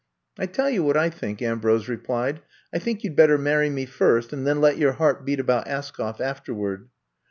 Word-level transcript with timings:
I 0.39 0.47
tell 0.47 0.67
you 0.67 0.83
what 0.83 0.97
I 0.97 1.11
think," 1.11 1.43
Ambrose 1.43 1.87
re 1.87 1.95
plied; 1.97 2.41
I 2.73 2.79
think 2.79 3.03
you 3.03 3.11
'd 3.11 3.15
better 3.15 3.37
marry 3.37 3.69
me 3.69 3.85
first 3.85 4.33
and 4.33 4.47
then 4.47 4.59
let 4.59 4.79
your 4.79 4.93
heart 4.93 5.25
beat 5.25 5.39
about 5.39 5.67
Askoff 5.67 6.19
afterward. 6.19 6.89